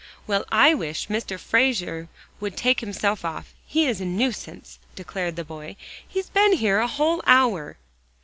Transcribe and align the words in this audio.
"Well 0.25 0.45
I 0.51 0.73
wish 0.73 1.09
Mr. 1.09 1.37
Frazer 1.37 2.09
would 2.39 2.57
take 2.57 2.79
himself 2.79 3.23
off; 3.23 3.53
he's 3.67 4.01
a 4.01 4.05
nuisance," 4.05 4.79
declared 4.95 5.35
the 5.35 5.43
boy. 5.45 5.75
"He's 6.07 6.29
been 6.29 6.53
here 6.53 6.79
a 6.79 6.87
whole 6.87 7.21
hour." 7.27 7.77